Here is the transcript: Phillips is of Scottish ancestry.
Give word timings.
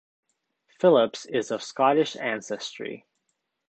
Phillips 0.79 1.27
is 1.27 1.51
of 1.51 1.61
Scottish 1.61 2.15
ancestry. 2.15 3.05